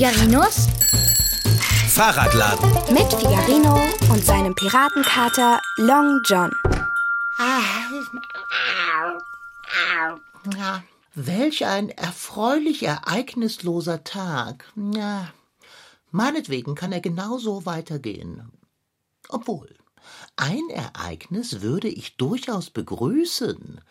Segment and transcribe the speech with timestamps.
[0.00, 0.66] Figarinos
[1.90, 2.70] Fahrradladen.
[2.94, 3.78] mit Figarino
[4.10, 6.50] und seinem Piratenkater Long John.
[11.14, 14.72] Welch ein erfreulich ereignisloser Tag.
[14.74, 15.34] Ja,
[16.10, 18.50] meinetwegen kann er genauso weitergehen.
[19.28, 19.76] Obwohl,
[20.34, 23.82] ein Ereignis würde ich durchaus begrüßen.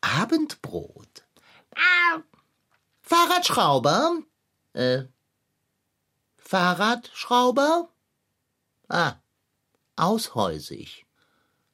[0.00, 1.26] Abendbrot.
[3.02, 4.16] Fahrradschrauber?
[4.72, 5.02] Äh,
[6.48, 7.90] Fahrradschrauber?
[8.88, 9.16] Ah,
[9.96, 11.04] aushäusig.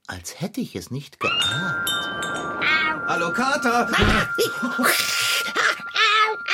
[0.08, 1.90] Als hätte ich es nicht geahnt.
[3.06, 3.88] Hallo Kater.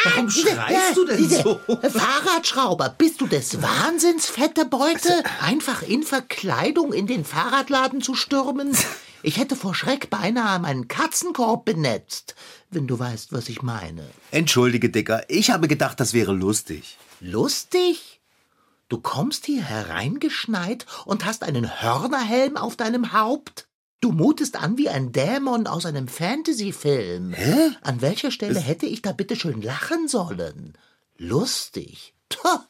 [0.05, 1.63] Warum schreist du denn so?
[1.67, 5.23] Fahrradschrauber, bist du des Wahnsinns, fette Beute?
[5.41, 8.77] Einfach in Verkleidung in den Fahrradladen zu stürmen?
[9.23, 12.35] Ich hätte vor Schreck beinahe meinen Katzenkorb benetzt,
[12.71, 14.09] wenn du weißt, was ich meine.
[14.31, 15.23] Entschuldige, Dicker.
[15.29, 16.97] Ich habe gedacht, das wäre lustig.
[17.21, 18.21] Lustig?
[18.89, 23.67] Du kommst hier hereingeschneit und hast einen Hörnerhelm auf deinem Haupt?
[24.01, 27.33] Du mutest an wie ein Dämon aus einem Fantasyfilm.
[27.35, 27.71] Hä?
[27.83, 30.73] An welcher Stelle hätte ich da bitte schön lachen sollen?
[31.19, 32.15] Lustig.
[32.31, 32.65] Tja,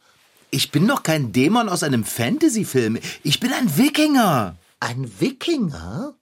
[0.50, 2.98] Ich bin doch kein Dämon aus einem Fantasy-Film.
[3.22, 4.56] Ich bin ein Wikinger.
[4.80, 6.14] ein Wikinger?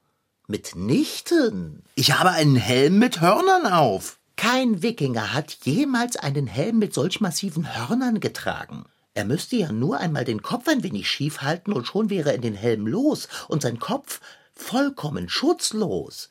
[0.49, 1.83] Mitnichten.
[1.95, 4.19] Ich habe einen Helm mit Hörnern auf.
[4.37, 8.87] Kein Wikinger hat jemals einen Helm mit solch massiven Hörnern getragen.
[9.13, 12.37] Er müsste ja nur einmal den Kopf ein wenig schief halten und schon wäre er
[12.37, 14.21] in den Helm los und sein Kopf
[14.55, 16.31] vollkommen schutzlos.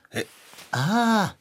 [0.72, 1.32] Ah,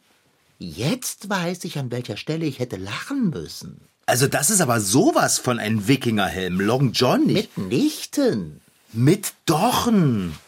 [0.58, 3.80] jetzt weiß ich, an welcher Stelle ich hätte lachen müssen.
[4.04, 6.60] Also das ist aber sowas von ein Wikingerhelm.
[6.60, 7.56] Long John nicht.
[7.56, 8.60] Mitnichten.
[8.92, 10.38] Mit Dornen.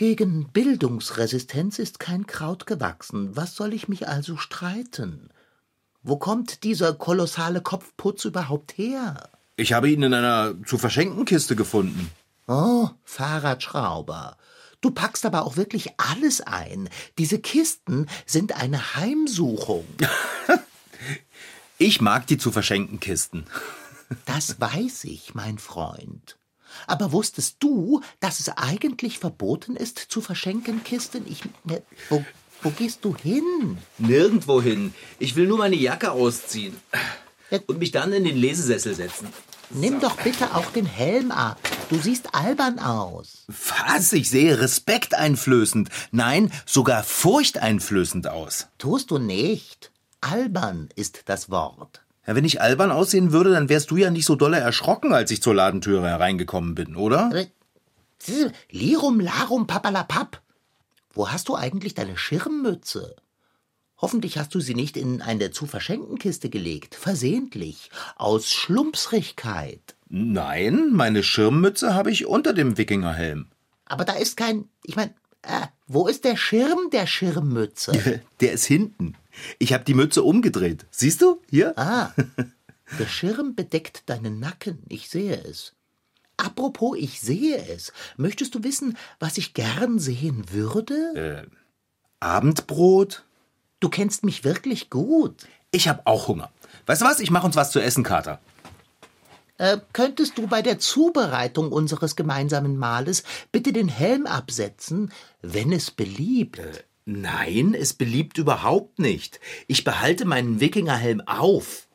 [0.00, 3.36] Gegen Bildungsresistenz ist kein Kraut gewachsen.
[3.36, 5.28] Was soll ich mich also streiten?
[6.02, 9.28] Wo kommt dieser kolossale Kopfputz überhaupt her?
[9.56, 12.10] Ich habe ihn in einer zu verschenken Kiste gefunden.
[12.48, 14.38] Oh, Fahrradschrauber.
[14.80, 16.88] Du packst aber auch wirklich alles ein.
[17.18, 19.84] Diese Kisten sind eine Heimsuchung.
[21.76, 23.44] Ich mag die zu verschenken Kisten.
[24.26, 26.36] Das weiß ich, mein Freund.
[26.86, 31.24] Aber wusstest du, dass es eigentlich verboten ist, zu verschenken Kisten?
[31.26, 31.42] Ich.
[31.64, 32.24] Ne, wo,
[32.62, 33.78] wo gehst du hin?
[33.98, 34.94] Nirgendwo hin.
[35.18, 36.76] Ich will nur meine Jacke ausziehen.
[37.66, 39.28] Und mich dann in den Lesesessel setzen.
[39.70, 41.60] Nimm doch bitte auch den Helm ab.
[41.90, 43.44] Du siehst albern aus.
[43.46, 44.12] Was?
[44.12, 45.88] Ich sehe respekteinflößend.
[46.10, 48.66] Nein, sogar furchteinflößend aus.
[48.78, 49.92] Tust du nicht.
[50.20, 52.02] Albern ist das Wort.
[52.26, 55.30] Ja, wenn ich albern aussehen würde, dann wärst du ja nicht so dolle erschrocken, als
[55.30, 57.30] ich zur Ladentüre hereingekommen bin, oder?
[58.18, 60.42] Tz, Lirum larum papalapap.
[61.12, 63.16] Wo hast du eigentlich deine Schirmmütze?
[64.00, 66.94] Hoffentlich hast du sie nicht in eine zu verschenken Kiste gelegt.
[66.94, 67.90] Versehentlich.
[68.16, 69.96] Aus Schlumpsrigkeit.
[70.08, 73.48] Nein, meine Schirmmütze habe ich unter dem Wikingerhelm.
[73.84, 74.68] Aber da ist kein.
[74.84, 75.10] Ich mein,
[75.42, 78.22] äh, wo ist der Schirm der Schirmmütze?
[78.40, 79.16] Der ist hinten.
[79.58, 80.86] Ich habe die Mütze umgedreht.
[80.90, 81.40] Siehst du?
[81.48, 81.78] Hier?
[81.78, 82.12] Ah,
[82.98, 84.82] der Schirm bedeckt deinen Nacken.
[84.88, 85.74] Ich sehe es.
[86.36, 87.92] Apropos, ich sehe es.
[88.16, 91.48] Möchtest du wissen, was ich gern sehen würde?
[92.20, 93.24] Abendbrot?
[93.80, 95.46] Du kennst mich wirklich gut.
[95.70, 96.50] Ich habe auch Hunger.
[96.86, 97.20] Weißt du was?
[97.20, 98.40] Ich mache uns was zu essen, Kater.
[99.58, 105.12] Äh, könntest du bei der Zubereitung unseres gemeinsamen Mahles bitte den Helm absetzen,
[105.42, 106.58] wenn es beliebt?
[107.04, 109.40] Nein, es beliebt überhaupt nicht.
[109.66, 111.88] Ich behalte meinen Wikingerhelm auf.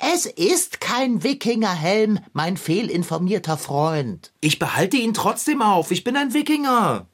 [0.00, 4.32] Es ist kein Wikingerhelm, mein fehlinformierter Freund.
[4.40, 5.90] Ich behalte ihn trotzdem auf.
[5.90, 7.06] Ich bin ein Wikinger.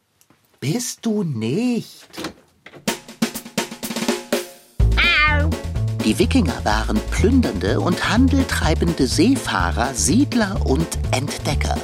[0.61, 2.09] Bist du nicht?
[6.05, 11.77] Die Wikinger waren plündernde und handeltreibende Seefahrer, Siedler und Entdecker,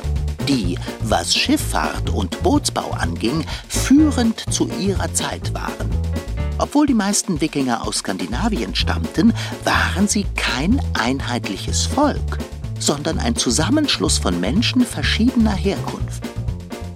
[0.46, 5.90] die, was Schifffahrt und Bootsbau anging, führend zu ihrer Zeit waren.
[6.58, 9.34] Obwohl die meisten Wikinger aus Skandinavien stammten,
[9.64, 12.38] waren sie kein einheitliches Volk,
[12.78, 16.22] sondern ein Zusammenschluss von Menschen verschiedener Herkunft.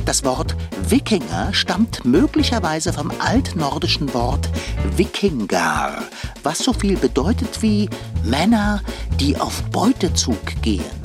[0.06, 0.56] Das Wort
[0.88, 4.48] Wikinger stammt möglicherweise vom altnordischen Wort
[4.96, 6.02] Vikingar,
[6.42, 7.88] was so viel bedeutet wie
[8.24, 8.82] Männer,
[9.20, 10.99] die auf Beutezug gehen.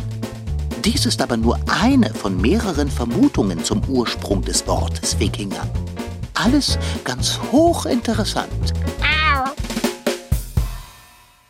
[0.85, 5.67] Dies ist aber nur eine von mehreren Vermutungen zum Ursprung des Wortes Wikinger.
[6.35, 8.71] Alles ganz hochinteressant.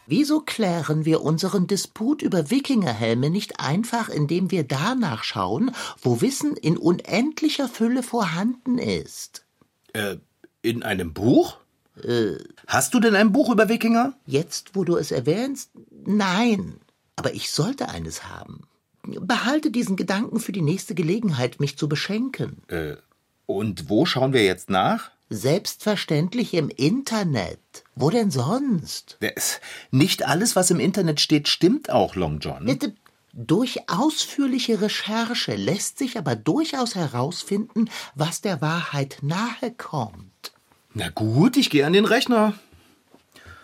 [0.07, 5.71] Wieso klären wir unseren Disput über Wikingerhelme nicht einfach, indem wir danach schauen,
[6.01, 9.43] wo Wissen in unendlicher Fülle vorhanden ist?
[9.91, 10.15] Äh,
[10.61, 11.57] in einem Buch?
[12.67, 14.13] Hast du denn ein Buch über Wikinger?
[14.25, 15.71] Jetzt, wo du es erwähnst,
[16.05, 16.79] nein.
[17.17, 18.61] Aber ich sollte eines haben.
[19.21, 22.63] Behalte diesen Gedanken für die nächste Gelegenheit, mich zu beschenken.
[22.67, 22.95] Äh,
[23.45, 25.11] und wo schauen wir jetzt nach?
[25.29, 27.59] Selbstverständlich im Internet.
[27.95, 29.17] Wo denn sonst?
[29.91, 32.65] Nicht alles, was im Internet steht, stimmt auch, Long John.
[32.65, 32.93] Bitte,
[33.33, 40.53] Durch ausführliche Recherche lässt sich aber durchaus herausfinden, was der Wahrheit nahe kommt.
[40.93, 42.53] Na gut, ich gehe an den Rechner.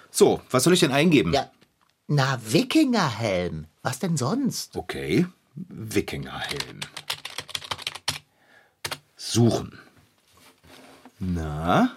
[0.10, 1.32] So, was soll ich denn eingeben?
[1.32, 1.50] Ja,
[2.08, 3.68] na, Wikingerhelm.
[3.82, 4.76] Was denn sonst?
[4.76, 5.26] Okay,
[5.56, 6.80] Wikingerhelm.
[9.16, 9.80] Suchen.
[11.20, 11.96] Na?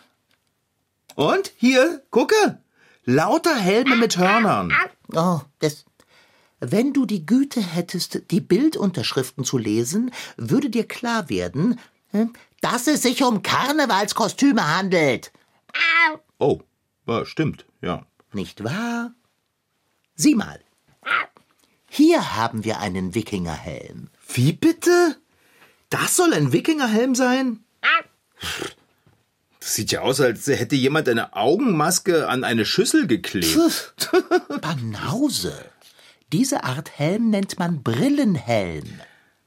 [1.14, 2.58] Und hier, gucke.
[3.04, 4.72] Lauter Helme mit Hörnern.
[5.14, 5.84] Oh, das.
[6.60, 11.78] Wenn du die Güte hättest, die Bildunterschriften zu lesen, würde dir klar werden,
[12.12, 15.32] hm, dass es sich um Karnevalskostüme handelt.
[16.38, 16.60] Oh,
[17.24, 18.06] stimmt, ja.
[18.32, 19.12] Nicht wahr?
[20.14, 20.60] Sieh mal.
[21.88, 24.08] Hier haben wir einen Wikingerhelm.
[24.32, 25.16] Wie bitte?
[25.90, 27.60] Das soll ein Wikingerhelm sein?
[29.60, 33.94] Das sieht ja aus, als hätte jemand eine Augenmaske an eine Schüssel geklebt.
[34.60, 35.54] Banause.
[36.32, 39.00] Diese Art Helm nennt man Brillenhelm.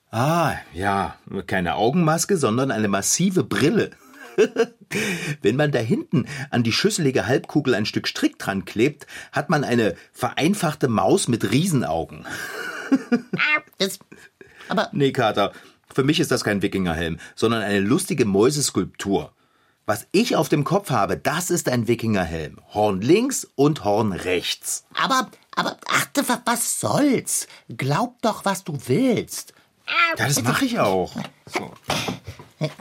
[0.09, 1.17] Ah, ja,
[1.47, 3.91] keine Augenmaske, sondern eine massive Brille.
[5.41, 9.63] Wenn man da hinten an die schüsselige Halbkugel ein Stück Strick dran klebt, hat man
[9.63, 12.25] eine vereinfachte Maus mit Riesenaugen.
[13.79, 13.99] Das,
[14.69, 15.51] aber Nee, Kater,
[15.93, 19.33] für mich ist das kein Wikingerhelm, sondern eine lustige Mäuseskulptur.
[19.85, 22.59] Was ich auf dem Kopf habe, das ist ein Wikingerhelm.
[22.73, 24.85] Horn links und Horn rechts.
[24.93, 27.47] Aber, aber, ach, wa- was soll's?
[27.69, 29.53] Glaub doch, was du willst.
[29.87, 31.13] Ja, das mache ich auch.
[31.45, 31.73] So.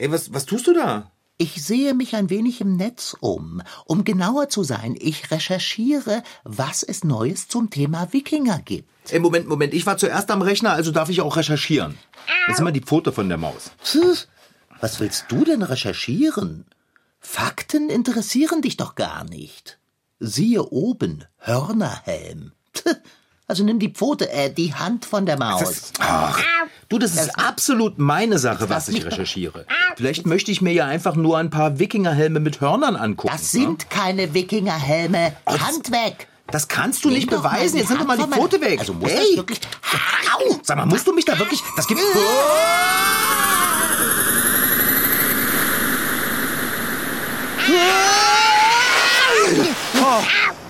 [0.00, 1.10] Ey, was, was tust du da?
[1.36, 3.60] Ich sehe mich ein wenig im Netz um.
[3.84, 8.88] Um genauer zu sein, ich recherchiere, was es Neues zum Thema Wikinger gibt.
[9.12, 11.98] Ey, Moment, Moment, ich war zuerst am Rechner, also darf ich auch recherchieren.
[12.46, 13.72] Das sind mal die Pfote von der Maus.
[14.80, 16.64] Was willst du denn recherchieren?
[17.18, 19.78] Fakten interessieren dich doch gar nicht.
[20.18, 22.52] Siehe oben, Hörnerhelm.
[22.72, 22.86] Tch,
[23.46, 25.92] Also nimm die Pfote, äh, die Hand von der Maus.
[25.98, 26.40] Ach,
[26.90, 29.64] du, das ist absolut meine Sache, was ich recherchiere.
[29.96, 33.32] Vielleicht möchte ich mir ja einfach nur ein paar Wikingerhelme mit Hörnern angucken.
[33.32, 35.32] Das sind keine Wikingerhelme.
[35.46, 36.26] Hand weg!
[36.50, 37.78] Das kannst du nicht beweisen.
[37.78, 38.80] Jetzt nimm doch mal die Pfote weg.
[38.80, 39.60] Also muss hey, das wirklich...
[40.34, 40.60] Au!
[40.62, 41.60] sag mal, musst du mich da wirklich...
[41.76, 42.00] Das gibt...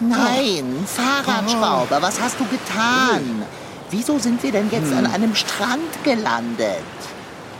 [0.00, 3.42] Nein, Fahrradschrauber, was hast du getan?
[3.90, 6.76] Wieso sind wir denn jetzt an einem Strand gelandet?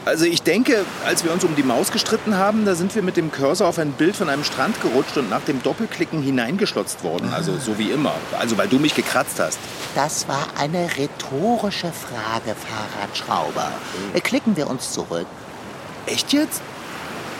[0.05, 3.17] Also ich denke, als wir uns um die Maus gestritten haben, da sind wir mit
[3.17, 7.33] dem Cursor auf ein Bild von einem Strand gerutscht und nach dem Doppelklicken hineingeschlotzt worden.
[7.35, 8.15] Also so wie immer.
[8.39, 9.59] Also weil du mich gekratzt hast.
[9.95, 13.71] Das war eine rhetorische Frage, Fahrradschrauber.
[14.15, 15.27] Äh, Klicken wir uns zurück.
[16.07, 16.63] Echt jetzt?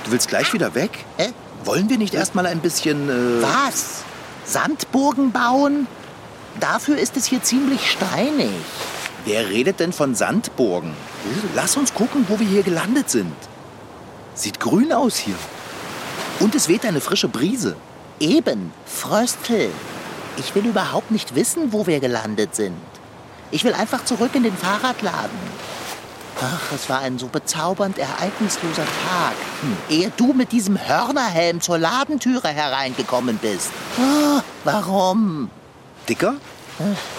[0.05, 0.91] Du willst gleich wieder weg?
[1.17, 1.29] Äh,
[1.65, 3.09] Wollen wir nicht erstmal ein bisschen...
[3.09, 4.03] Äh, was?
[4.45, 5.87] Sandburgen bauen?
[6.59, 8.51] Dafür ist es hier ziemlich steinig.
[9.25, 10.95] Wer redet denn von Sandburgen?
[11.55, 13.37] Lass uns gucken, wo wir hier gelandet sind.
[14.35, 15.37] Sieht grün aus hier.
[16.41, 17.77] Und es weht eine frische Brise.
[18.19, 19.71] Eben, Fröstel.
[20.39, 22.77] Ich will überhaupt nicht wissen, wo wir gelandet sind.
[23.51, 25.39] Ich will einfach zurück in den Fahrradladen.
[26.43, 29.35] Ach, es war ein so bezaubernd ereignisloser Tag,
[29.91, 33.71] ehe du mit diesem Hörnerhelm zur Ladentüre hereingekommen bist.
[33.99, 35.51] Ah, warum?
[36.09, 36.35] Dicker?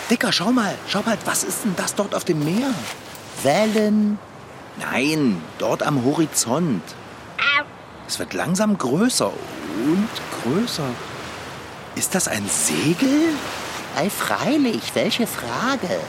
[0.09, 0.75] Dicker, schau mal.
[0.87, 2.73] Schau mal, was ist denn das dort auf dem Meer?
[3.43, 4.19] Wellen?
[4.77, 6.83] Nein, dort am Horizont.
[8.07, 10.09] Es wird langsam größer und
[10.43, 10.89] größer.
[11.95, 13.29] Ist das ein Segel?
[13.95, 15.99] Ei, freilich, welche Frage?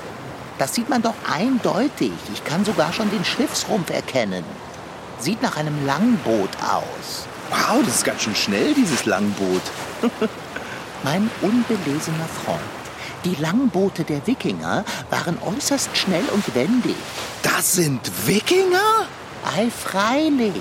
[0.59, 2.13] Das sieht man doch eindeutig.
[2.33, 4.45] Ich kann sogar schon den Schiffsrumpf erkennen.
[5.19, 7.27] Sieht nach einem Langboot aus.
[7.51, 9.63] Wow, das ist ganz schön schnell, dieses Langboot.
[11.05, 12.61] Mein unbelesener Freund.
[13.25, 16.97] Die Langboote der Wikinger waren äußerst schnell und wendig.
[17.43, 19.07] Das sind Wikinger?
[19.57, 20.61] Ei, freilich.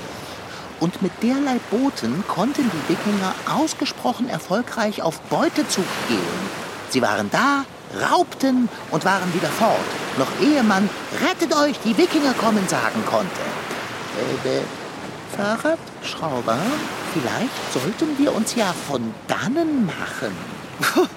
[0.79, 6.50] Und mit derlei Booten konnten die Wikinger ausgesprochen erfolgreich auf Beutezug gehen.
[6.89, 7.65] Sie waren da,
[8.10, 9.77] raubten und waren wieder fort,
[10.17, 10.89] noch ehe man
[11.21, 13.41] Rettet euch, die Wikinger kommen sagen konnte.
[14.45, 14.62] Äh,
[15.36, 16.57] Fahrradschrauber,
[17.13, 20.36] vielleicht sollten wir uns ja von dannen machen.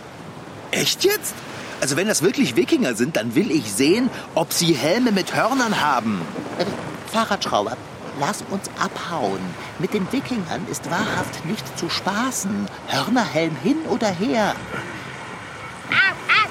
[0.70, 1.34] Echt jetzt?
[1.80, 5.80] Also wenn das wirklich Wikinger sind, dann will ich sehen, ob sie Helme mit Hörnern
[5.80, 6.22] haben.
[6.58, 6.64] Äh,
[7.12, 7.76] Fahrradschrauber,
[8.18, 9.40] lass uns abhauen.
[9.78, 12.66] Mit den Wikingern ist wahrhaft nicht zu spaßen.
[12.88, 14.54] Hörnerhelm hin oder her.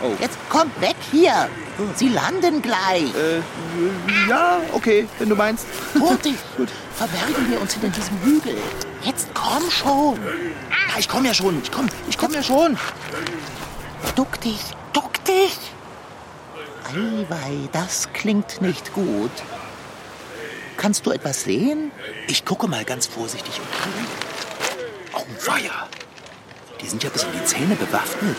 [0.02, 0.12] Oh.
[0.20, 1.48] Jetzt kommt weg hier.
[1.96, 3.04] Sie landen gleich.
[3.16, 3.40] Äh,
[4.30, 5.66] ja, okay, wenn du meinst.
[5.98, 6.36] Hurtig.
[6.58, 6.70] Gut.
[6.96, 8.58] Verbergen wir uns hinter diesem Hügel.
[9.04, 10.20] Jetzt komm schon.
[10.90, 11.62] Ja, ich komm ja schon.
[11.62, 12.78] Ich komm, ich komm ja schon.
[14.16, 14.62] Duck dich,
[14.94, 15.58] duck dich.
[16.86, 19.32] Eiwei, das klingt nicht gut.
[20.78, 21.92] Kannst du etwas sehen?
[22.28, 25.88] Ich gucke mal ganz vorsichtig und Augenfeuer.
[26.82, 28.38] Die sind ja bis in die Zähne bewaffnet.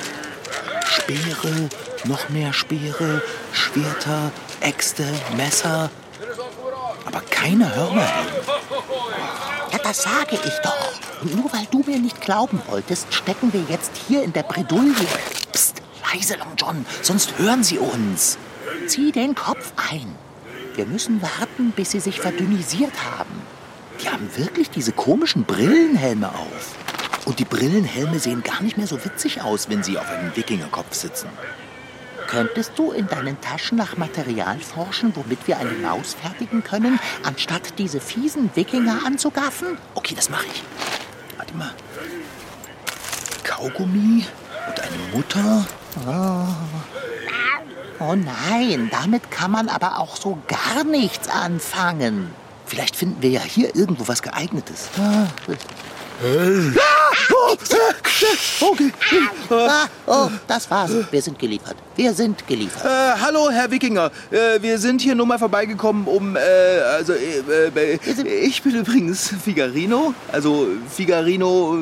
[0.86, 1.70] Speere,
[2.04, 4.30] noch mehr Speere, Schwerter,
[4.60, 5.06] Äxte,
[5.36, 5.90] Messer.
[7.06, 8.30] Aber keine Hörnerhelme.
[8.46, 9.53] Ja,
[9.84, 11.22] das sage ich doch.
[11.22, 14.94] Und nur weil du mir nicht glauben wolltest, stecken wir jetzt hier in der Bredouille.
[15.52, 18.38] Psst, leise, Long John, sonst hören sie uns.
[18.86, 20.14] Zieh den Kopf ein.
[20.74, 23.42] Wir müssen warten, bis sie sich verdünnisiert haben.
[24.02, 26.74] Die haben wirklich diese komischen Brillenhelme auf.
[27.26, 30.94] Und die Brillenhelme sehen gar nicht mehr so witzig aus, wenn sie auf einem Wikingerkopf
[30.94, 31.28] sitzen.
[32.34, 37.78] Könntest du in deinen Taschen nach Material forschen, womit wir eine Maus fertigen können, anstatt
[37.78, 39.78] diese fiesen Wikinger anzugaffen?
[39.94, 40.64] Okay, das mache ich.
[41.36, 41.70] Warte mal.
[43.44, 44.26] Kaugummi
[44.66, 45.64] und eine Mutter.
[46.08, 46.46] Oh.
[48.00, 52.34] oh nein, damit kann man aber auch so gar nichts anfangen.
[52.66, 54.88] Vielleicht finden wir ja hier irgendwo was geeignetes.
[54.98, 55.28] Ah,
[58.60, 58.92] Okay.
[59.50, 60.90] Ah, oh, das war's.
[61.10, 61.76] Wir sind geliefert.
[61.96, 62.84] Wir sind geliefert.
[62.84, 64.10] Äh, hallo, Herr Wikinger.
[64.30, 66.40] Äh, wir sind hier nur mal vorbeigekommen, um, äh,
[66.96, 67.98] also, äh, äh,
[68.42, 70.14] ich bin übrigens Figarino.
[70.32, 71.78] Also, Figarino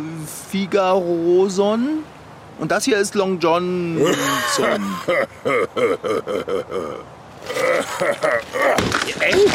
[0.50, 2.04] Figaroson.
[2.58, 3.98] Und das hier ist Long John.
[9.20, 9.50] Ey!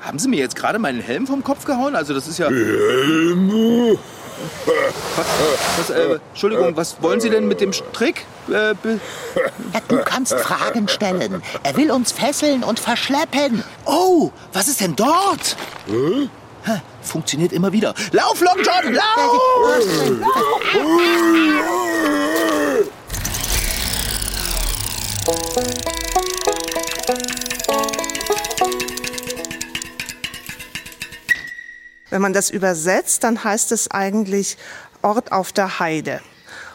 [0.00, 1.94] Haben Sie mir jetzt gerade meinen Helm vom Kopf gehauen?
[1.94, 2.48] Also das ist ja...
[2.48, 3.98] Helm?
[5.76, 8.24] Was, äh, Entschuldigung, was wollen Sie denn mit dem Strick?
[8.48, 11.42] Äh, ja, du kannst Fragen stellen.
[11.62, 13.62] Er will uns fesseln und verschleppen.
[13.84, 15.56] Oh, was ist denn dort?
[15.86, 16.30] Hm?
[17.02, 17.94] Funktioniert immer wieder.
[18.12, 19.40] Lauf, Long John, lauf!
[32.18, 34.56] Wenn man das übersetzt, dann heißt es eigentlich
[35.02, 36.20] Ort auf der Heide.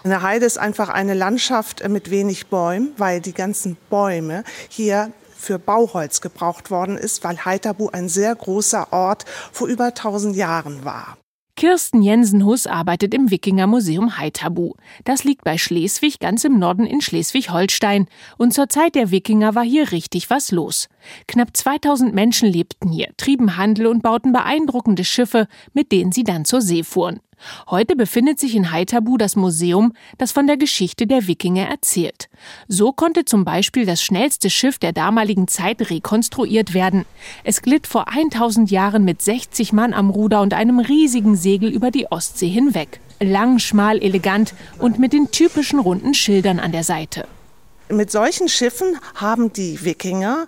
[0.06, 5.60] Eine Heide ist einfach eine Landschaft mit wenig Bäumen, weil die ganzen Bäume hier für
[5.60, 11.18] Bauholz gebraucht worden ist, weil Heiterbu ein sehr großer Ort vor über 1000 Jahren war.
[11.58, 14.76] Kirsten Jensen-Huss arbeitet im Wikingermuseum Haithabu.
[15.04, 18.08] Das liegt bei Schleswig ganz im Norden in Schleswig-Holstein.
[18.38, 20.88] Und zur Zeit der Wikinger war hier richtig was los.
[21.28, 26.46] Knapp 2000 Menschen lebten hier, trieben Handel und bauten beeindruckende Schiffe, mit denen sie dann
[26.46, 27.20] zur See fuhren.
[27.70, 32.30] Heute befindet sich in Haithabu das Museum, das von der Geschichte der Wikinger erzählt.
[32.68, 37.06] So konnte zum Beispiel das schnellste Schiff der damaligen Zeit rekonstruiert werden.
[37.44, 41.92] Es glitt vor 1000 Jahren mit 60 Mann am Ruder und einem riesigen Segel über
[41.92, 43.00] die Ostsee hinweg.
[43.20, 47.28] Lang, schmal, elegant und mit den typischen runden Schildern an der Seite.
[47.90, 50.48] Mit solchen Schiffen haben die Wikinger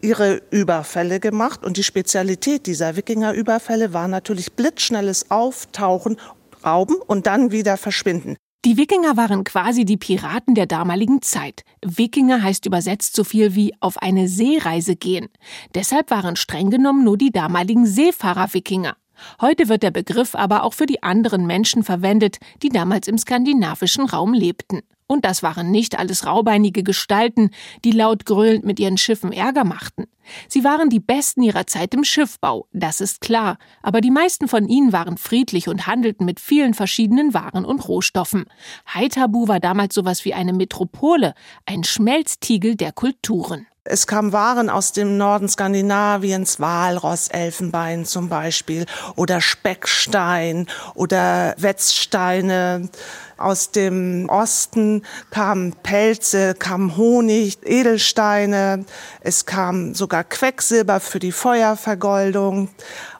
[0.00, 1.64] ihre Überfälle gemacht.
[1.64, 6.16] Und die Spezialität dieser Wikingerüberfälle war natürlich blitzschnelles Auftauchen,
[6.64, 8.36] Rauben und dann wieder verschwinden.
[8.64, 11.62] Die Wikinger waren quasi die Piraten der damaligen Zeit.
[11.84, 15.28] Wikinger heißt übersetzt so viel wie auf eine Seereise gehen.
[15.74, 18.96] Deshalb waren streng genommen nur die damaligen Seefahrer Wikinger.
[19.40, 24.06] Heute wird der Begriff aber auch für die anderen Menschen verwendet, die damals im skandinavischen
[24.06, 24.82] Raum lebten.
[25.08, 27.50] Und das waren nicht alles raubeinige Gestalten,
[27.82, 30.04] die laut gröhlend mit ihren Schiffen Ärger machten.
[30.48, 34.68] Sie waren die Besten ihrer Zeit im Schiffbau, das ist klar, aber die meisten von
[34.68, 38.44] ihnen waren friedlich und handelten mit vielen verschiedenen Waren und Rohstoffen.
[38.86, 41.32] Haithabu war damals sowas wie eine Metropole,
[41.64, 43.66] ein Schmelztiegel der Kulturen.
[43.90, 48.84] Es kamen Waren aus dem Norden Skandinaviens, Walross, Elfenbein zum Beispiel,
[49.16, 52.90] oder Speckstein oder Wetzsteine.
[53.38, 58.84] Aus dem Osten kamen Pelze, kam Honig, Edelsteine.
[59.22, 62.68] Es kam sogar Quecksilber für die Feuervergoldung.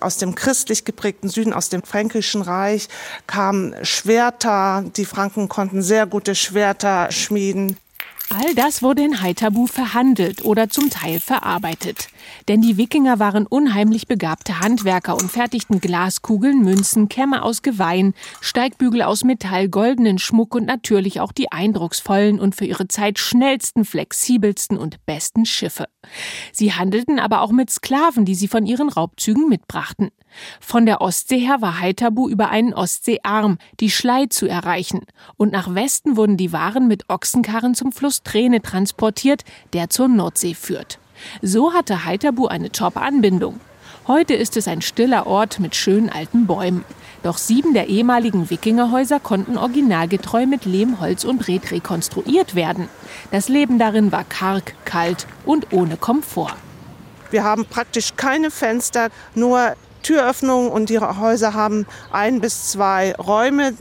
[0.01, 2.89] Aus dem christlich geprägten Süden, aus dem Fränkischen Reich,
[3.27, 4.85] kamen Schwerter.
[4.97, 7.79] Die Franken konnten sehr gute Schwerter schmieden.
[8.31, 12.09] All das wurde in Haithabu verhandelt oder zum Teil verarbeitet.
[12.49, 19.03] Denn die Wikinger waren unheimlich begabte Handwerker und fertigten Glaskugeln, Münzen, Kämme aus Geweihen, Steigbügel
[19.03, 24.79] aus Metall, goldenen Schmuck und natürlich auch die eindrucksvollen und für ihre Zeit schnellsten, flexibelsten
[24.79, 25.87] und besten Schiffe.
[26.53, 30.11] Sie handelten aber auch mit Sklaven, die sie von ihren Raubzügen mitbrachten.
[30.61, 35.03] Von der Ostsee her war Haithabu über einen Ostseearm, die Schlei, zu erreichen,
[35.37, 40.55] und nach Westen wurden die Waren mit Ochsenkarren zum Fluss Träne transportiert, der zur Nordsee
[40.55, 40.99] führt.
[41.43, 43.61] So hatte Heiterbu eine Top-Anbindung.
[44.07, 46.85] Heute ist es ein stiller Ort mit schönen alten Bäumen.
[47.23, 52.89] Doch sieben der ehemaligen Wikingerhäuser konnten originalgetreu mit Lehm, Holz und Red rekonstruiert werden.
[53.33, 56.55] Das Leben darin war karg, kalt und ohne Komfort.
[57.31, 63.75] Wir haben praktisch keine Fenster, nur Türöffnungen und die Häuser haben ein bis zwei Räume,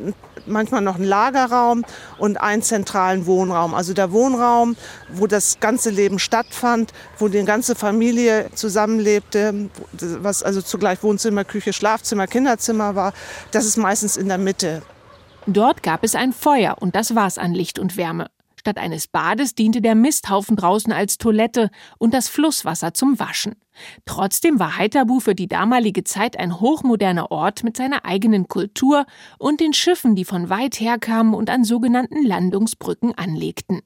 [0.48, 1.86] manchmal noch einen Lagerraum
[2.18, 3.74] und einen zentralen Wohnraum.
[3.74, 4.76] Also der Wohnraum,
[5.14, 11.74] wo das ganze Leben stattfand, wo die ganze Familie zusammenlebte, was also zugleich Wohnzimmer, Küche,
[11.74, 13.14] Schlafzimmer, Kinderzimmer war,
[13.52, 14.82] das ist meistens in der Mitte.
[15.46, 18.28] Dort gab es ein Feuer und das war's an Licht und Wärme.
[18.60, 23.56] Statt eines Bades diente der Misthaufen draußen als Toilette und das Flusswasser zum Waschen.
[24.06, 29.06] Trotzdem war Heiterbu für die damalige Zeit ein hochmoderner Ort mit seiner eigenen Kultur
[29.38, 33.82] und den Schiffen, die von weit her kamen und an sogenannten Landungsbrücken anlegten.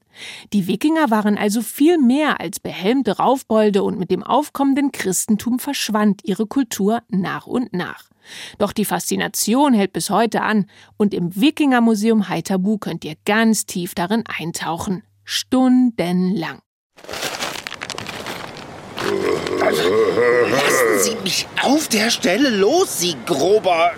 [0.52, 6.22] Die Wikinger waren also viel mehr als behelmte Raufbolde und mit dem aufkommenden Christentum verschwand
[6.24, 8.10] ihre Kultur nach und nach.
[8.58, 13.94] Doch die Faszination hält bis heute an und im Wikingermuseum Heiterbu könnt ihr ganz tief
[13.94, 15.02] darin eintauchen.
[15.24, 16.60] Stundenlang.
[19.64, 23.92] Lassen Sie mich auf der Stelle los, Sie grober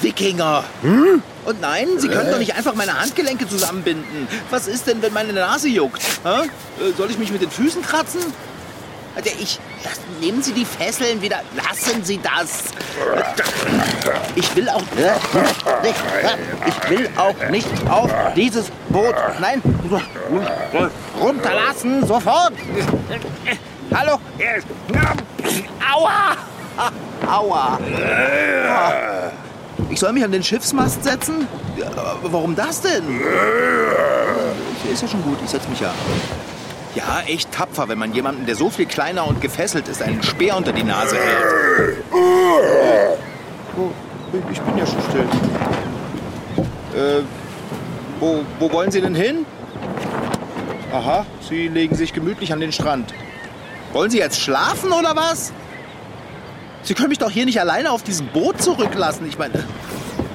[0.00, 0.64] Wikinger.
[0.82, 1.22] Hm?
[1.44, 4.28] Und nein, Sie können doch nicht einfach meine Handgelenke zusammenbinden.
[4.50, 6.02] Was ist denn, wenn meine Nase juckt?
[6.24, 6.42] Ha?
[6.42, 6.46] Äh,
[6.96, 8.20] soll ich mich mit den Füßen kratzen?
[9.40, 11.42] Ich, das, nehmen Sie die Fesseln wieder.
[11.54, 12.62] Lassen Sie das.
[14.36, 15.96] Ich will auch nicht.
[16.66, 19.14] Ich will auch nicht auf dieses Boot.
[19.38, 19.60] Nein,
[21.20, 22.54] runterlassen sofort.
[23.94, 24.18] Hallo?
[25.92, 26.36] Aua!
[27.26, 27.78] Aua!
[29.90, 31.46] Ich soll mich an den Schiffsmast setzen?
[32.22, 33.20] Warum das denn?
[34.90, 35.92] Ist ja schon gut, ich setze mich ja.
[36.94, 40.56] Ja, echt tapfer, wenn man jemanden, der so viel kleiner und gefesselt ist, einen Speer
[40.56, 42.04] unter die Nase hält.
[42.12, 43.90] Oh,
[44.50, 45.26] ich bin ja schon still.
[46.94, 47.22] Äh,
[48.20, 49.46] wo, wo wollen Sie denn hin?
[50.92, 53.14] Aha, Sie legen sich gemütlich an den Strand.
[53.92, 55.52] Wollen Sie jetzt schlafen oder was?
[56.82, 59.26] Sie können mich doch hier nicht alleine auf diesem Boot zurücklassen.
[59.28, 59.64] Ich meine,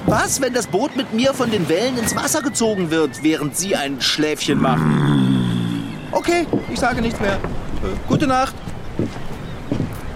[0.06, 3.76] was, wenn das Boot mit mir von den Wellen ins Wasser gezogen wird, während Sie
[3.76, 5.98] ein Schläfchen machen?
[6.12, 7.34] Okay, ich sage nichts mehr.
[7.34, 8.54] Äh, gute Nacht.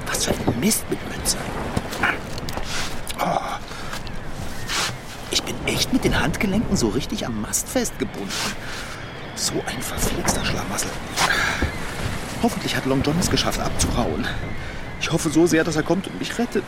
[0.06, 1.36] Was für ein Mist mit Mütze.
[3.20, 3.38] Oh.
[5.30, 8.32] Ich bin echt mit den Handgelenken so richtig am Mast festgebunden.
[9.34, 10.90] So ein verflixter Schlamassel.
[12.42, 14.26] Hoffentlich hat Long John es geschafft, abzuhauen.
[15.00, 16.64] Ich hoffe so sehr, dass er kommt und mich rettet.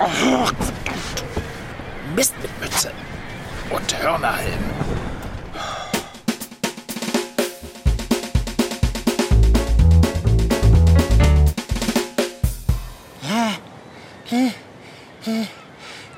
[0.00, 0.48] Oh,
[2.16, 2.90] Mist mit Mütze
[3.70, 4.64] und Hörnerhelm.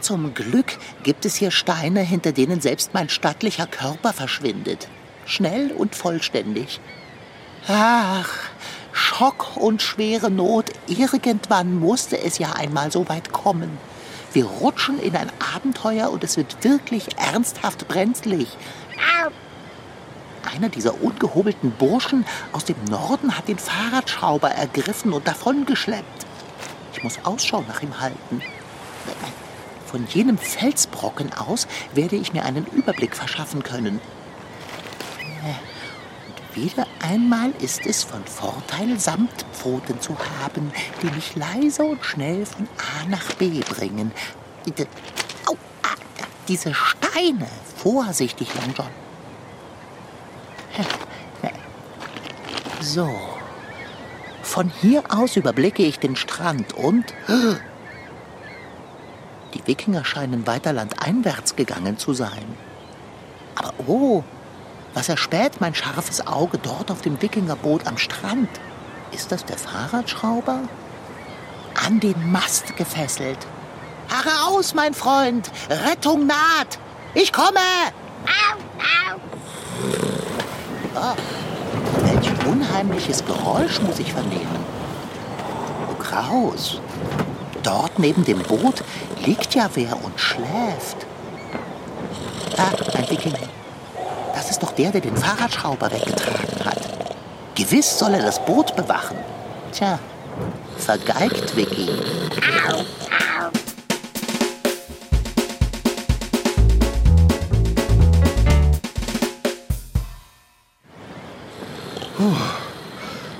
[0.00, 4.88] Zum Glück gibt es hier Steine, hinter denen selbst mein stattlicher Körper verschwindet.
[5.26, 6.80] Schnell und vollständig.
[7.68, 8.28] Ach,
[8.92, 13.78] Schock und schwere Not, irgendwann musste es ja einmal so weit kommen.
[14.32, 18.48] Wir rutschen in ein Abenteuer und es wird wirklich ernsthaft brenzlig.
[20.54, 26.26] Einer dieser ungehobelten Burschen aus dem Norden hat den Fahrradschrauber ergriffen und davongeschleppt.
[26.94, 28.42] Ich muss Ausschau nach ihm halten.
[29.86, 34.00] Von jenem Felsbrocken aus werde ich mir einen Überblick verschaffen können.
[36.54, 42.68] Wieder einmal ist es von Vorteil, Samtpfoten zu haben, die mich leise und schnell von
[42.76, 44.12] A nach B bringen.
[45.46, 45.96] Au, ah,
[46.46, 47.48] diese Steine.
[47.76, 48.90] Vorsichtig, Long John.
[52.80, 53.08] So.
[54.42, 57.14] Von hier aus überblicke ich den Strand und...
[59.54, 62.56] Die Wikinger scheinen weiter landeinwärts gegangen zu sein.
[63.54, 64.24] Aber oh,
[64.94, 68.48] was erspäht mein scharfes Auge dort auf dem Wikingerboot am Strand?
[69.12, 70.60] Ist das der Fahrradschrauber?
[71.86, 73.38] An den Mast gefesselt.
[74.08, 75.50] Harre aus, mein Freund!
[75.70, 76.78] Rettung naht!
[77.14, 77.58] Ich komme!
[78.26, 79.20] Au, au.
[80.94, 81.16] Oh,
[82.04, 84.64] welch unheimliches Geräusch muss ich vernehmen.
[85.90, 86.80] Oh, Graus.
[87.62, 88.82] Dort neben dem Boot
[89.24, 91.06] liegt ja wer und schläft.
[92.58, 93.48] Ah, ein Wikinger.
[94.62, 96.78] Doch der, der den Fahrradschrauber weggetragen hat.
[97.56, 99.16] Gewiss soll er das Boot bewachen.
[99.72, 99.98] Tja,
[100.78, 101.88] vergeigt Vicky.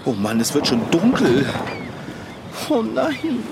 [0.05, 1.47] Oh Mann, es wird schon dunkel.
[2.69, 3.45] Oh nein.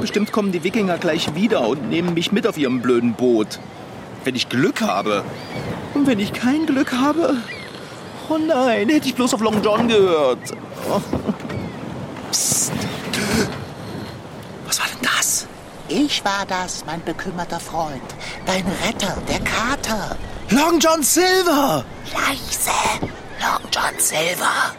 [0.00, 3.58] Bestimmt kommen die Wikinger gleich wieder und nehmen mich mit auf ihrem blöden Boot.
[4.22, 5.24] Wenn ich Glück habe.
[5.94, 7.36] Und wenn ich kein Glück habe.
[8.28, 10.38] Oh nein, hätte ich bloß auf Long John gehört.
[10.90, 11.00] Oh.
[12.30, 12.72] Psst.
[14.66, 15.46] Was war denn das?
[15.88, 18.02] Ich war das, mein bekümmerter Freund.
[18.46, 20.16] Dein Retter, der Kater.
[20.50, 21.84] Long John Silver!
[22.12, 22.70] Leise,
[23.40, 24.74] Long John Silver.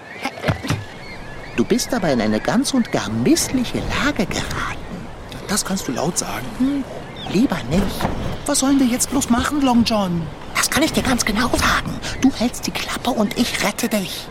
[1.56, 5.08] Du bist aber in eine ganz und gar missliche Lage geraten.
[5.48, 6.84] Das kannst du laut sagen.
[7.32, 8.08] Lieber nicht.
[8.46, 10.26] Was sollen wir jetzt bloß machen, Long John?
[10.74, 12.00] Kann ich dir ganz genau sagen.
[12.22, 14.28] Du hältst die Klappe und ich rette dich.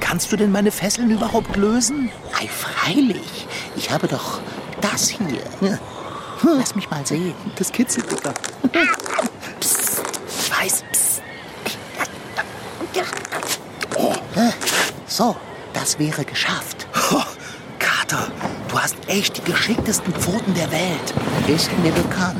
[0.00, 2.10] Kannst du denn meine Fesseln überhaupt lösen?
[2.36, 3.46] Ei, freilich.
[3.76, 4.40] Ich habe doch
[4.80, 5.78] das hier.
[6.42, 7.34] Lass mich mal sehen.
[7.56, 8.34] Das kitzelt, Dicker.
[9.60, 10.02] Psst.
[10.28, 10.84] Ich weiß.
[10.92, 11.22] Psst.
[15.06, 15.36] So,
[15.72, 16.88] das wäre geschafft.
[17.12, 17.22] Oh,
[17.78, 18.32] Kater,
[18.68, 21.14] du hast echt die geschicktesten Pfoten der Welt.
[21.46, 22.38] Ist mir bekannt.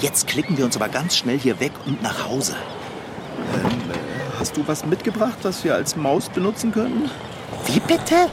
[0.00, 2.56] Jetzt klicken wir uns aber ganz schnell hier weg und nach Hause.
[3.54, 3.94] Ähm, äh,
[4.38, 7.10] hast du was mitgebracht, das wir als Maus benutzen können?
[7.66, 8.28] Wie bitte?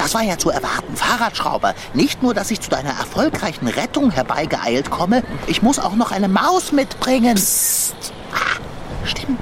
[0.00, 1.74] Das war ja zu erwarten, Fahrradschrauber.
[1.92, 6.28] Nicht nur, dass ich zu deiner erfolgreichen Rettung herbeigeeilt komme, ich muss auch noch eine
[6.28, 7.34] Maus mitbringen.
[7.34, 7.94] Psst.
[8.32, 8.58] Ah,
[9.04, 9.40] stimmt.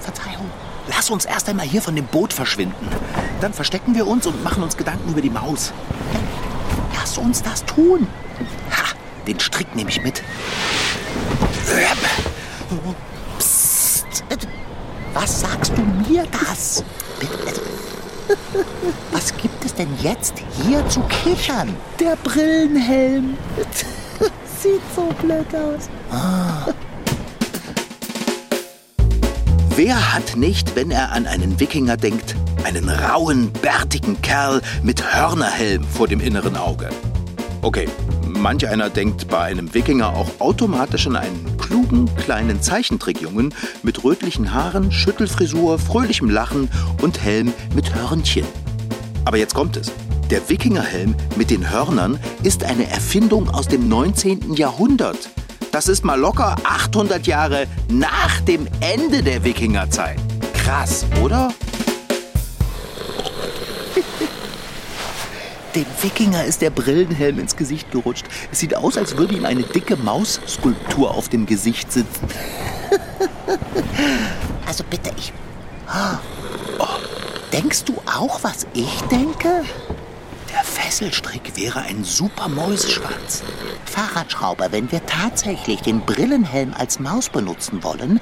[0.00, 0.50] Verzeihung.
[0.88, 2.86] Lass uns erst einmal hier von dem Boot verschwinden.
[3.40, 5.72] Dann verstecken wir uns und machen uns Gedanken über die Maus.
[6.94, 8.06] Lass uns das tun.
[8.72, 8.94] Ha,
[9.26, 10.22] den Strick nehme ich mit.
[11.64, 11.74] Psst.
[15.14, 16.82] Was sagst du mir das?
[19.12, 21.74] Was gibt es denn jetzt hier zu kichern?
[22.00, 23.36] Der Brillenhelm.
[24.60, 25.88] Sieht so blöd aus.
[29.76, 35.84] Wer hat nicht, wenn er an einen Wikinger denkt, einen rauen, bärtigen Kerl mit Hörnerhelm
[35.84, 36.88] vor dem inneren Auge?
[37.62, 37.88] Okay,
[38.26, 44.52] manch einer denkt bei einem Wikinger auch automatisch an einen klugen, kleinen Zeichentrickjungen mit rötlichen
[44.52, 46.68] Haaren, Schüttelfrisur, fröhlichem Lachen
[47.02, 48.46] und Helm mit Hörnchen.
[49.24, 49.90] Aber jetzt kommt es.
[50.30, 54.54] Der Wikingerhelm mit den Hörnern ist eine Erfindung aus dem 19.
[54.54, 55.30] Jahrhundert.
[55.72, 60.18] Das ist mal locker 800 Jahre nach dem Ende der Wikingerzeit.
[60.54, 61.52] Krass, oder?
[65.74, 68.26] Dem Wikinger ist der Brillenhelm ins Gesicht gerutscht.
[68.52, 72.28] Es sieht aus, als würde ihm eine dicke Mausskulptur auf dem Gesicht sitzen.
[74.66, 75.32] Also bitte, ich.
[75.88, 76.86] Oh.
[77.52, 79.62] Denkst du auch, was ich denke?
[80.52, 83.42] Der Fesselstrick wäre ein super Mäuseschwanz.
[83.84, 88.20] Fahrradschrauber, wenn wir tatsächlich den Brillenhelm als Maus benutzen wollen,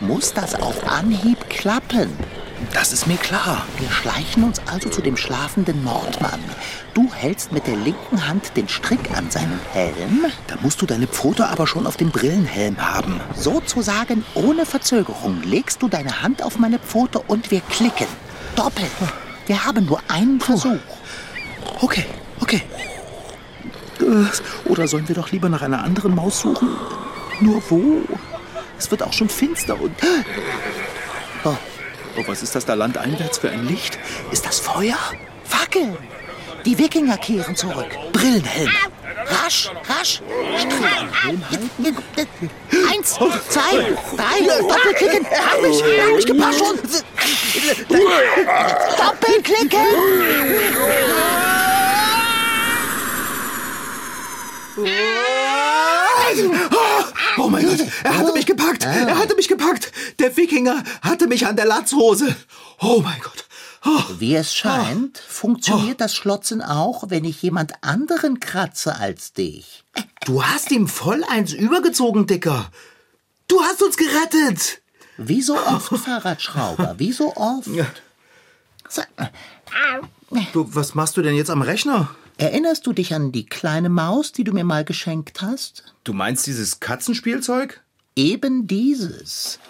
[0.00, 2.10] muss das auf Anhieb klappen.
[2.72, 3.66] Das ist mir klar.
[3.78, 6.40] Wir schleichen uns also zu dem schlafenden Mordmann.
[6.92, 10.26] Du hältst mit der linken Hand den Strick an seinen Helm.
[10.46, 13.20] Da musst du deine Pfote aber schon auf dem Brillenhelm haben.
[13.34, 18.06] Sozusagen ohne Verzögerung legst du deine Hand auf meine Pfote und wir klicken.
[18.56, 18.90] Doppelt.
[19.46, 20.78] Wir haben nur einen Versuch.
[21.80, 22.04] Okay,
[22.40, 22.62] okay.
[24.00, 26.68] Äh, Oder sollen wir doch lieber nach einer anderen Maus suchen?
[27.40, 28.02] Nur wo?
[28.78, 29.92] Es wird auch schon finster und...
[32.16, 33.98] Oh, was ist das da landeinwärts für ein Licht?
[34.30, 34.98] Ist das Feuer?
[35.44, 35.96] Fackeln.
[36.64, 37.88] Die Wikinger kehren zurück.
[38.12, 38.70] Brillenhelm.
[39.26, 40.22] Rasch, rasch.
[42.92, 44.60] Eins, zwei, drei.
[44.60, 45.26] Doppelklicken.
[45.26, 46.76] Hab mich, hab mich gepasst schon.
[48.96, 49.80] Doppelklicken.
[56.70, 56.93] Oh
[57.48, 58.84] mein Gott, er hatte mich gepackt.
[58.84, 59.92] Er hatte mich gepackt.
[60.18, 62.34] Der Wikinger hatte mich an der Latzhose.
[62.80, 63.44] Oh mein Gott.
[63.84, 64.02] Oh.
[64.18, 69.84] Wie es scheint, funktioniert das Schlotzen auch, wenn ich jemand anderen kratze als dich.
[70.24, 72.70] Du hast ihm voll eins übergezogen, Dicker.
[73.46, 74.80] Du hast uns gerettet.
[75.18, 77.68] Wie so oft, Fahrradschrauber, wie so oft.
[80.52, 82.14] Du, was machst du denn jetzt am Rechner?
[82.36, 85.94] Erinnerst du dich an die kleine Maus, die du mir mal geschenkt hast?
[86.02, 87.82] Du meinst dieses Katzenspielzeug?
[88.16, 89.60] Eben dieses.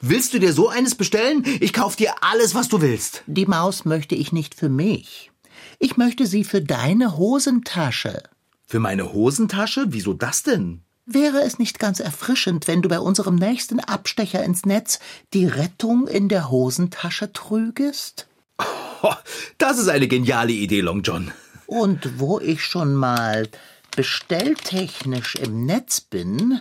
[0.00, 1.44] Willst du dir so eines bestellen?
[1.60, 3.22] Ich kauf dir alles, was du willst.
[3.26, 5.32] Die Maus möchte ich nicht für mich.
[5.78, 8.22] Ich möchte sie für deine Hosentasche.
[8.66, 9.86] Für meine Hosentasche?
[9.88, 10.82] Wieso das denn?
[11.04, 14.98] Wäre es nicht ganz erfrischend, wenn du bei unserem nächsten Abstecher ins Netz
[15.34, 18.26] die Rettung in der Hosentasche trügest?
[18.58, 19.12] Oh,
[19.58, 21.32] das ist eine geniale Idee, Long John.
[21.66, 23.48] Und wo ich schon mal
[23.96, 26.60] bestelltechnisch im Netz bin,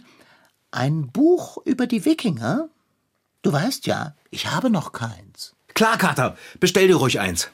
[0.71, 2.69] ein Buch über die Wikinger?
[3.41, 5.53] Du weißt ja, ich habe noch keins.
[5.73, 7.49] Klar, Kater, bestell dir ruhig eins.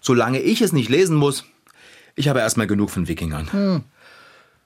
[0.00, 1.44] Solange ich es nicht lesen muss,
[2.14, 3.50] ich habe erstmal genug von Wikingern.
[3.52, 3.84] Hm.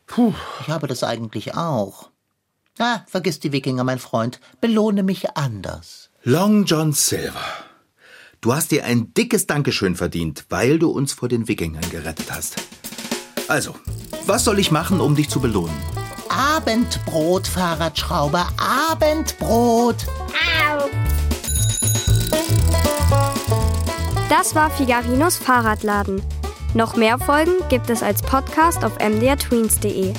[0.07, 0.35] Puh.
[0.63, 2.11] Ich habe das eigentlich auch.
[2.79, 4.41] Ah, vergiss die Wikinger, mein Freund.
[4.61, 6.11] Belohne mich anders.
[6.23, 7.45] Long John Silver.
[8.41, 12.55] Du hast dir ein dickes Dankeschön verdient, weil du uns vor den Wikingern gerettet hast.
[13.49, 13.75] Also,
[14.27, 15.75] was soll ich machen, um dich zu belohnen?
[16.29, 19.97] Abendbrot, Fahrradschrauber, Abendbrot.
[20.71, 20.89] Au.
[24.29, 26.23] Das war Figarinos Fahrradladen.
[26.75, 30.13] Noch mehr Folgen gibt es als Podcast auf mdrtweens.de.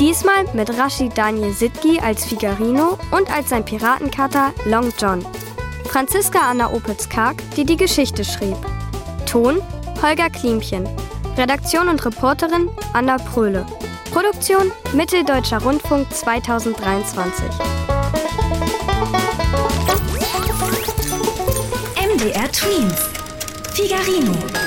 [0.00, 5.24] Diesmal mit Rashid Daniel Sitki als Figarino und als sein Piratenkater Long John.
[5.94, 8.56] Franziska Anna Opitz-Karg, die die Geschichte schrieb.
[9.26, 9.62] Ton
[10.02, 10.88] Holger Klimchen.
[11.36, 13.64] Redaktion und Reporterin Anna Pröhle.
[14.10, 17.44] Produktion Mitteldeutscher Rundfunk 2023.
[21.96, 23.08] MDR Tweens.
[23.74, 24.63] Figarino.